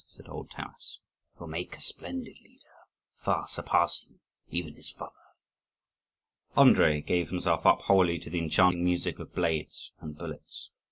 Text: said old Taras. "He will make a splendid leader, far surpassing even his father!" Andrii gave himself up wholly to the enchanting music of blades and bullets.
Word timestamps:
said 0.07 0.27
old 0.27 0.49
Taras. 0.49 0.97
"He 1.35 1.39
will 1.39 1.47
make 1.47 1.75
a 1.77 1.79
splendid 1.79 2.35
leader, 2.41 2.65
far 3.17 3.47
surpassing 3.47 4.19
even 4.49 4.73
his 4.73 4.89
father!" 4.89 5.13
Andrii 6.57 7.05
gave 7.05 7.29
himself 7.29 7.67
up 7.67 7.81
wholly 7.81 8.17
to 8.17 8.31
the 8.31 8.39
enchanting 8.39 8.83
music 8.83 9.19
of 9.19 9.35
blades 9.35 9.91
and 9.99 10.17
bullets. 10.17 10.71